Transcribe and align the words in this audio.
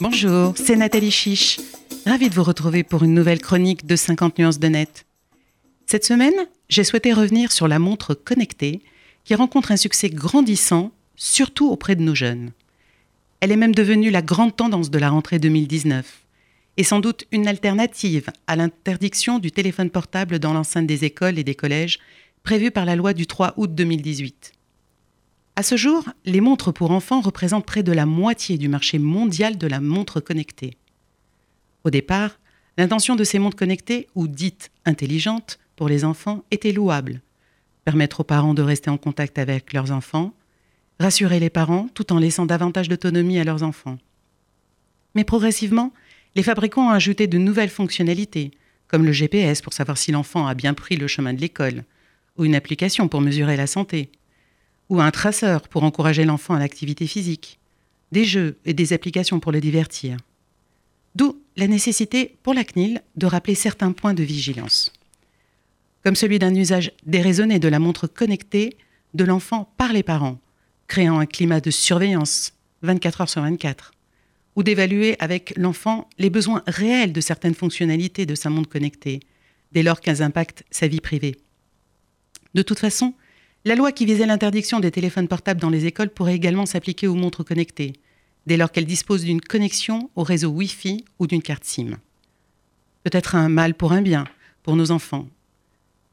Bonjour, 0.00 0.54
c'est 0.56 0.76
Nathalie 0.76 1.10
Chiche. 1.10 1.58
Ravie 2.06 2.28
de 2.28 2.34
vous 2.34 2.44
retrouver 2.44 2.84
pour 2.84 3.02
une 3.02 3.14
nouvelle 3.14 3.40
chronique 3.40 3.84
de 3.84 3.96
50 3.96 4.38
nuances 4.38 4.60
de 4.60 4.68
net. 4.68 5.06
Cette 5.86 6.04
semaine, 6.04 6.46
j'ai 6.68 6.84
souhaité 6.84 7.12
revenir 7.12 7.50
sur 7.50 7.66
la 7.66 7.80
montre 7.80 8.14
connectée 8.14 8.80
qui 9.24 9.34
rencontre 9.34 9.72
un 9.72 9.76
succès 9.76 10.08
grandissant, 10.08 10.92
surtout 11.16 11.68
auprès 11.68 11.96
de 11.96 12.02
nos 12.02 12.14
jeunes. 12.14 12.52
Elle 13.40 13.50
est 13.50 13.56
même 13.56 13.74
devenue 13.74 14.10
la 14.10 14.22
grande 14.22 14.54
tendance 14.54 14.90
de 14.90 14.98
la 15.00 15.10
rentrée 15.10 15.40
2019 15.40 16.22
et 16.76 16.84
sans 16.84 17.00
doute 17.00 17.24
une 17.32 17.48
alternative 17.48 18.30
à 18.46 18.54
l'interdiction 18.54 19.40
du 19.40 19.50
téléphone 19.50 19.90
portable 19.90 20.38
dans 20.38 20.52
l'enceinte 20.52 20.86
des 20.86 21.04
écoles 21.04 21.40
et 21.40 21.44
des 21.44 21.56
collèges 21.56 21.98
prévue 22.44 22.70
par 22.70 22.84
la 22.84 22.94
loi 22.94 23.14
du 23.14 23.26
3 23.26 23.54
août 23.56 23.74
2018. 23.74 24.52
À 25.58 25.64
ce 25.64 25.76
jour, 25.76 26.08
les 26.24 26.40
montres 26.40 26.72
pour 26.72 26.92
enfants 26.92 27.20
représentent 27.20 27.66
près 27.66 27.82
de 27.82 27.90
la 27.90 28.06
moitié 28.06 28.58
du 28.58 28.68
marché 28.68 29.00
mondial 29.00 29.58
de 29.58 29.66
la 29.66 29.80
montre 29.80 30.20
connectée. 30.20 30.76
Au 31.82 31.90
départ, 31.90 32.38
l'intention 32.76 33.16
de 33.16 33.24
ces 33.24 33.40
montres 33.40 33.56
connectées, 33.56 34.06
ou 34.14 34.28
dites 34.28 34.70
intelligentes, 34.84 35.58
pour 35.74 35.88
les 35.88 36.04
enfants 36.04 36.44
était 36.52 36.70
louable. 36.70 37.22
Permettre 37.84 38.20
aux 38.20 38.24
parents 38.24 38.54
de 38.54 38.62
rester 38.62 38.88
en 38.88 38.98
contact 38.98 39.36
avec 39.36 39.72
leurs 39.72 39.90
enfants, 39.90 40.32
rassurer 41.00 41.40
les 41.40 41.50
parents 41.50 41.88
tout 41.92 42.12
en 42.12 42.20
laissant 42.20 42.46
davantage 42.46 42.88
d'autonomie 42.88 43.40
à 43.40 43.44
leurs 43.44 43.64
enfants. 43.64 43.98
Mais 45.16 45.24
progressivement, 45.24 45.92
les 46.36 46.44
fabricants 46.44 46.86
ont 46.86 46.90
ajouté 46.90 47.26
de 47.26 47.36
nouvelles 47.36 47.68
fonctionnalités, 47.68 48.52
comme 48.86 49.04
le 49.04 49.10
GPS 49.10 49.60
pour 49.60 49.72
savoir 49.72 49.98
si 49.98 50.12
l'enfant 50.12 50.46
a 50.46 50.54
bien 50.54 50.74
pris 50.74 50.94
le 50.94 51.08
chemin 51.08 51.34
de 51.34 51.40
l'école, 51.40 51.82
ou 52.36 52.44
une 52.44 52.54
application 52.54 53.08
pour 53.08 53.20
mesurer 53.20 53.56
la 53.56 53.66
santé, 53.66 54.12
ou 54.88 55.00
un 55.00 55.10
traceur 55.10 55.68
pour 55.68 55.84
encourager 55.84 56.24
l'enfant 56.24 56.54
à 56.54 56.58
l'activité 56.58 57.06
physique, 57.06 57.58
des 58.12 58.24
jeux 58.24 58.56
et 58.64 58.74
des 58.74 58.92
applications 58.92 59.40
pour 59.40 59.52
le 59.52 59.60
divertir. 59.60 60.16
D'où 61.14 61.40
la 61.56 61.66
nécessité 61.66 62.36
pour 62.42 62.54
la 62.54 62.64
CNIL 62.64 63.02
de 63.16 63.26
rappeler 63.26 63.54
certains 63.54 63.92
points 63.92 64.14
de 64.14 64.22
vigilance, 64.22 64.92
comme 66.04 66.16
celui 66.16 66.38
d'un 66.38 66.54
usage 66.54 66.92
déraisonné 67.04 67.58
de 67.58 67.68
la 67.68 67.78
montre 67.78 68.06
connectée 68.06 68.76
de 69.14 69.24
l'enfant 69.24 69.72
par 69.76 69.92
les 69.92 70.02
parents, 70.02 70.38
créant 70.86 71.18
un 71.18 71.26
climat 71.26 71.60
de 71.60 71.70
surveillance 71.70 72.52
24 72.82 73.20
heures 73.22 73.28
sur 73.28 73.42
24, 73.42 73.92
ou 74.56 74.62
d'évaluer 74.62 75.16
avec 75.18 75.52
l'enfant 75.56 76.08
les 76.18 76.30
besoins 76.30 76.62
réels 76.66 77.12
de 77.12 77.20
certaines 77.20 77.54
fonctionnalités 77.54 78.26
de 78.26 78.34
sa 78.34 78.50
montre 78.50 78.68
connectée, 78.68 79.20
dès 79.72 79.82
lors 79.82 80.00
qu'elles 80.00 80.22
impactent 80.22 80.64
sa 80.70 80.88
vie 80.88 81.00
privée. 81.00 81.36
De 82.54 82.62
toute 82.62 82.78
façon, 82.78 83.14
la 83.68 83.74
loi 83.74 83.92
qui 83.92 84.06
visait 84.06 84.24
l'interdiction 84.24 84.80
des 84.80 84.90
téléphones 84.90 85.28
portables 85.28 85.60
dans 85.60 85.68
les 85.68 85.84
écoles 85.84 86.08
pourrait 86.08 86.34
également 86.34 86.64
s'appliquer 86.64 87.06
aux 87.06 87.14
montres 87.14 87.44
connectées, 87.44 87.92
dès 88.46 88.56
lors 88.56 88.72
qu'elles 88.72 88.86
disposent 88.86 89.24
d'une 89.24 89.42
connexion 89.42 90.08
au 90.16 90.22
réseau 90.22 90.48
Wi-Fi 90.48 91.04
ou 91.18 91.26
d'une 91.26 91.42
carte 91.42 91.64
SIM. 91.64 91.98
Peut-être 93.04 93.34
un 93.34 93.50
mal 93.50 93.74
pour 93.74 93.92
un 93.92 94.00
bien, 94.00 94.24
pour 94.62 94.74
nos 94.74 94.90
enfants, 94.90 95.28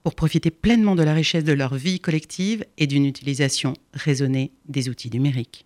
pour 0.04 0.16
profiter 0.16 0.52
pleinement 0.52 0.96
de 0.96 1.04
la 1.04 1.14
richesse 1.14 1.46
de 1.46 1.54
leur 1.54 1.76
vie 1.76 2.02
collective 2.02 2.66
et 2.78 2.88
d'une 2.88 3.06
utilisation 3.06 3.74
raisonnée 3.94 4.52
des 4.68 4.90
outils 4.90 5.10
numériques. 5.10 5.64